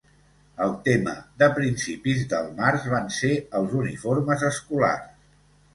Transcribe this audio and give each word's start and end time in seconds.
El 0.67 0.71
tema 0.87 1.13
de 1.43 1.49
principis 1.59 2.23
del 2.33 2.49
març 2.63 2.89
van 2.95 3.15
ser 3.19 3.33
els 3.61 3.79
uniformes 3.83 4.49
escolars. 4.53 5.11